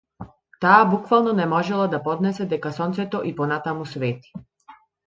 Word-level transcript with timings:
Таа 0.65 0.77
буквално 0.93 1.33
не 1.41 1.47
можела 1.53 1.87
да 1.93 2.01
поднесе 2.09 2.49
дека 2.55 2.75
сонцето 2.81 3.25
и 3.33 3.39
понатаму 3.43 3.91
свети. 3.97 4.39